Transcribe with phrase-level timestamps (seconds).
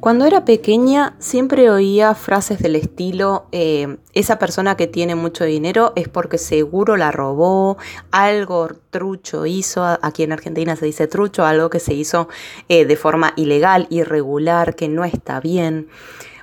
[0.00, 5.92] Cuando era pequeña siempre oía frases del estilo, eh, esa persona que tiene mucho dinero
[5.94, 7.76] es porque seguro la robó,
[8.10, 12.30] algo trucho hizo, aquí en Argentina se dice trucho, algo que se hizo
[12.70, 15.88] eh, de forma ilegal, irregular, que no está bien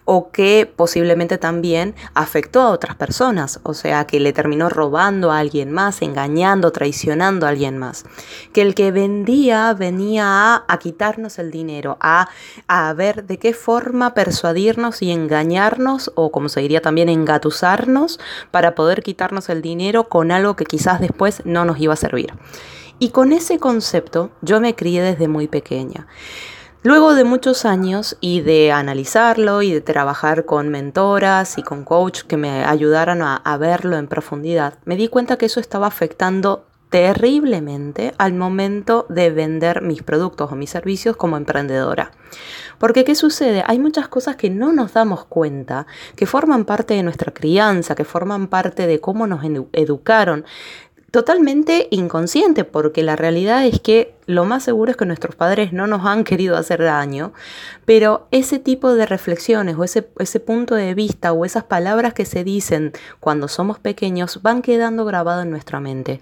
[0.09, 5.39] o que posiblemente también afectó a otras personas, o sea, que le terminó robando a
[5.39, 8.05] alguien más, engañando, traicionando a alguien más.
[8.53, 12.29] Que el que vendía venía a, quitarnos el dinero, a,
[12.69, 18.17] a ver de qué forma persuadirnos y engañarnos, o como se diría también, engatusarnos
[18.49, 22.33] para poder quitarnos el dinero con algo que quizás después no nos iba a servir.
[22.97, 26.07] Y con ese concepto yo me crié desde muy pequeña.
[26.87, 32.21] Luego de muchos años y de analizarlo y de trabajar con mentoras y con coach
[32.21, 38.13] que me ayudaran a, verlo en profundidad, me di cuenta que eso estaba afectando terriblemente
[38.17, 42.11] al momento de vender mis productos o mis servicios como emprendedora.
[42.77, 43.65] Porque ¿qué sucede?
[43.67, 48.05] Hay muchas cosas que no nos damos cuenta, que forman parte de nuestra crianza, que
[48.05, 49.41] forman parte de cómo nos
[49.73, 50.45] educaron,
[51.11, 55.87] totalmente inconsciente, porque la realidad es que lo más seguro es que nuestros padres no
[55.87, 57.33] nos han querido hacer daño,
[57.85, 62.25] pero ese tipo de reflexiones o ese, ese punto de vista o esas palabras que
[62.25, 66.19] se dicen cuando somos pequeños van quedando grabados en nuestra mente.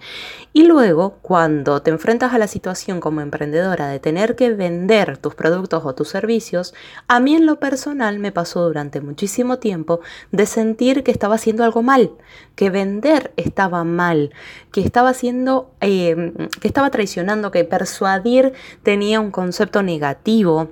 [0.52, 5.34] Y luego, cuando te enfrentas a la situación como emprendedora de tener que vender tus
[5.34, 6.74] productos o tus servicios,
[7.08, 11.64] a mí en lo personal me pasó durante muchísimo tiempo de sentir que estaba haciendo
[11.64, 12.12] algo mal,
[12.54, 14.32] que vender estaba mal,
[14.70, 17.64] que estaba haciendo, eh, que estaba traicionando, que
[17.96, 18.52] persuadir
[18.82, 20.68] tenía un concepto negativo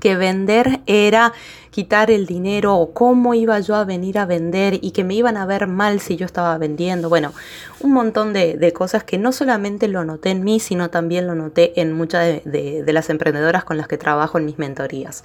[0.00, 1.32] que vender era
[1.70, 5.36] quitar el dinero o cómo iba yo a venir a vender y que me iban
[5.36, 7.08] a ver mal si yo estaba vendiendo.
[7.08, 7.32] Bueno,
[7.80, 11.80] un montón de, cosas que no solamente lo noté en mí, sino también lo noté
[11.80, 15.24] en muchas de, de las emprendedoras con las que trabajo en mis mentorías.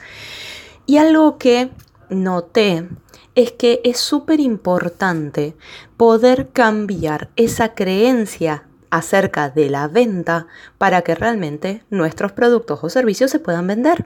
[0.86, 1.70] Y algo que
[2.10, 2.88] noté
[3.36, 5.56] es que es súper importante
[5.98, 10.46] poder cambiar esa creencia acerca de la venta
[10.78, 14.06] para que realmente nuestros productos o servicios se puedan vender.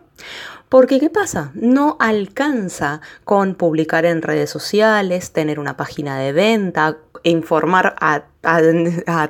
[0.70, 1.52] Porque ¿qué pasa?
[1.56, 8.24] No alcanza con publicar en redes sociales, tener una página de venta, informar a,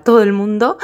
[0.04, 0.78] todo el mundo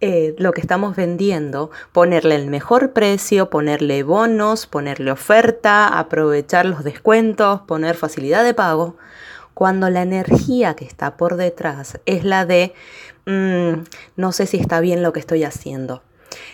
[0.00, 6.82] eh, lo que estamos vendiendo, ponerle el mejor precio, ponerle bonos, ponerle oferta, aprovechar los
[6.82, 8.96] descuentos, poner facilidad de pago,
[9.56, 12.74] cuando la energía que está por detrás es la de
[13.26, 13.82] Mm,
[14.14, 16.02] no sé si está bien lo que estoy haciendo.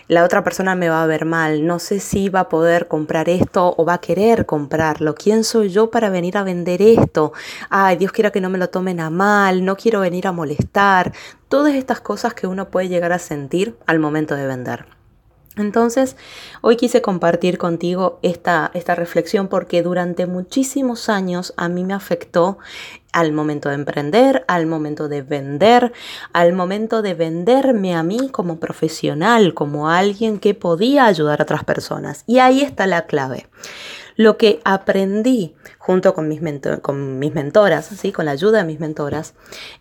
[0.08, 3.28] La otra persona me va a ver mal, no sé si va a poder comprar
[3.28, 5.14] esto o va a querer comprarlo.
[5.14, 7.32] ¿Quién soy yo para venir a vender esto?
[7.68, 11.12] Ay, Dios quiera que no me lo tomen a mal, no quiero venir a molestar.
[11.48, 15.01] Todas estas cosas que uno puede llegar a sentir al momento de vender.
[15.56, 16.16] Entonces,
[16.62, 22.56] hoy quise compartir contigo esta, esta, reflexión porque durante muchísimos años a mí me afectó
[23.12, 25.92] al momento de emprender, al momento de vender,
[26.32, 31.64] al momento de venderme a mí como profesional, como alguien que podía ayudar a otras
[31.64, 32.24] personas.
[32.26, 33.46] Y ahí está la clave.
[34.16, 36.40] Lo que aprendí junto con mis,
[36.80, 39.34] con mis mentoras, con la ayuda de mis mentoras,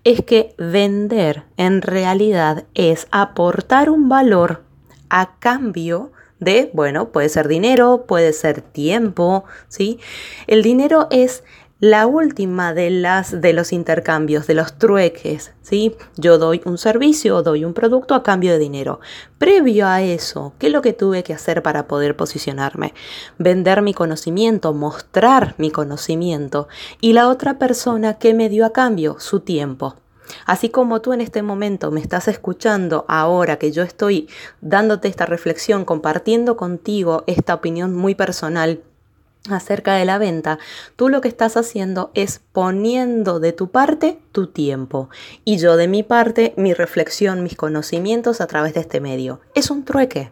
[0.03, 4.70] es que vender en realidad es aportar un valor
[5.11, 9.99] a cambio de, bueno, puede ser dinero, puede ser tiempo, ¿sí?
[10.47, 11.44] El dinero es
[11.81, 15.95] la última de las de los intercambios, de los trueques, ¿sí?
[16.16, 19.01] Yo doy un servicio doy un producto a cambio de dinero.
[19.38, 22.94] Previo a eso, ¿qué es lo que tuve que hacer para poder posicionarme?
[23.38, 26.67] Vender mi conocimiento, mostrar mi conocimiento
[27.01, 29.95] y la otra persona que me dio a cambio su tiempo.
[30.46, 34.30] Así como tú en este momento me estás escuchando ahora que yo estoy
[34.62, 38.81] dándote esta reflexión, compartiendo contigo esta opinión muy personal
[39.49, 40.59] acerca de la venta,
[40.95, 45.09] tú lo que estás haciendo es poniendo de tu parte tu tiempo
[45.43, 49.41] y yo de mi parte mi reflexión, mis conocimientos a través de este medio.
[49.55, 50.31] Es un trueque.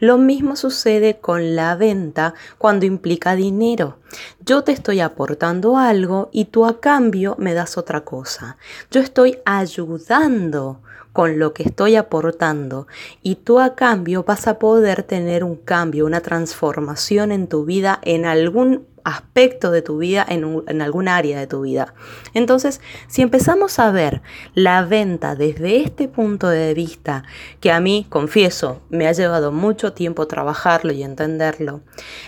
[0.00, 3.98] Lo mismo sucede con la venta cuando implica dinero.
[4.44, 8.58] Yo te estoy aportando algo y tú a cambio me das otra cosa.
[8.90, 10.82] Yo estoy ayudando
[11.12, 12.86] con lo que estoy aportando
[13.22, 17.98] y tú a cambio vas a poder tener un cambio, una transformación en tu vida
[18.02, 21.94] en algún aspecto de tu vida, en, en algún área de tu vida.
[22.34, 24.22] Entonces, si empezamos a ver
[24.54, 27.24] la venta desde este punto de vista,
[27.60, 31.80] que a mí, confieso, me ha llevado mucho tiempo trabajarlo y entenderlo,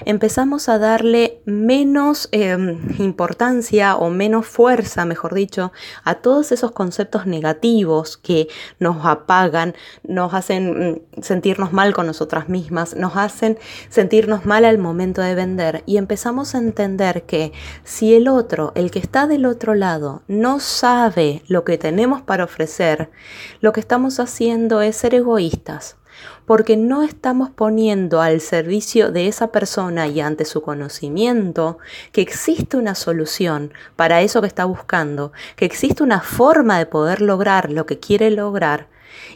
[0.05, 5.73] empezamos a darle menos em, importancia o menos fuerza, mejor dicho,
[6.05, 8.49] a todos esos conceptos negativos que
[8.79, 13.58] nos apagan, nos hacen mm, sentirnos mal con nosotras mismas, nos hacen
[13.88, 15.82] sentirnos mal al momento de vender.
[15.87, 17.52] Y empezamos a entender que
[17.85, 22.44] si el otro, el que está del otro lado, no sabe lo que tenemos para
[22.44, 23.11] ofrecer,
[23.61, 25.96] lo que estamos haciendo es ser egoístas
[26.46, 31.78] porque no estamos poniendo al servicio de esa persona y ante su conocimiento
[32.12, 37.20] que existe una solución para eso que está buscando, que existe una forma de poder
[37.20, 38.88] lograr lo que quiere lograr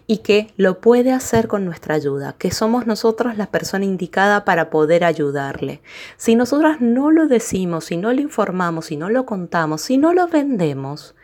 [0.06, 4.70] y que lo puede hacer con nuestra ayuda, que somos nosotros la persona indicada para
[4.70, 5.82] poder ayudarle.
[6.16, 10.12] Si nosotras no lo decimos, si no lo informamos, si no lo contamos, si no
[10.12, 11.14] lo vendemos,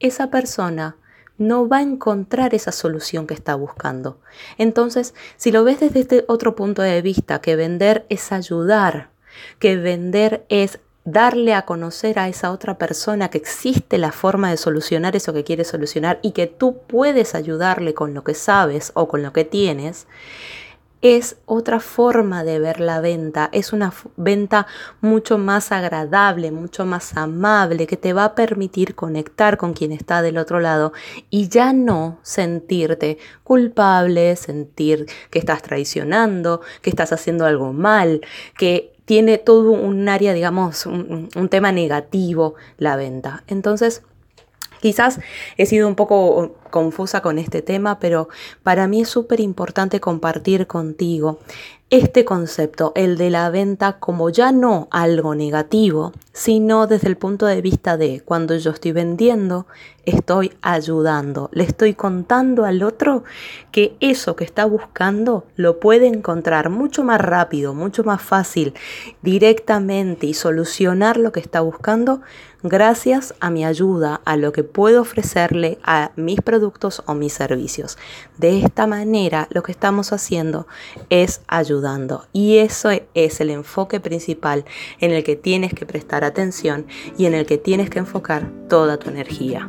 [0.00, 0.96] esa persona
[1.38, 4.18] no va a encontrar esa solución que está buscando.
[4.58, 9.10] Entonces, si lo ves desde este otro punto de vista, que vender es ayudar,
[9.58, 14.56] que vender es darle a conocer a esa otra persona que existe la forma de
[14.56, 19.06] solucionar eso que quiere solucionar y que tú puedes ayudarle con lo que sabes o
[19.06, 20.06] con lo que tienes,
[21.02, 24.66] es otra forma de ver la venta, es una venta
[25.00, 30.22] mucho más agradable, mucho más amable, que te va a permitir conectar con quien está
[30.22, 30.92] del otro lado
[31.30, 38.22] y ya no sentirte culpable, sentir que estás traicionando, que estás haciendo algo mal,
[38.56, 43.44] que tiene todo un área, digamos, un, tema negativo la venta.
[43.46, 44.02] Entonces,
[44.80, 45.20] Quizás
[45.56, 48.28] he sido un poco confusa con este tema, pero
[48.62, 51.38] para mí es súper importante compartir contigo
[51.88, 57.46] este concepto, el de la venta como ya no algo negativo, sino desde el punto
[57.46, 59.68] de vista de cuando yo estoy vendiendo,
[60.04, 63.22] estoy ayudando, le estoy contando al otro
[63.70, 68.74] que eso que está buscando lo puede encontrar mucho más rápido, mucho más fácil,
[69.22, 72.20] directamente y solucionar lo que está buscando
[72.68, 77.98] gracias a mi ayuda, a lo que puedo ofrecerle a mis productos o mis servicios.
[78.38, 80.66] De esta manera lo que estamos haciendo
[81.10, 84.64] es ayudando y eso es el enfoque principal
[85.00, 86.86] en el que tienes que prestar atención
[87.16, 89.68] y en el que tienes que enfocar toda tu energía.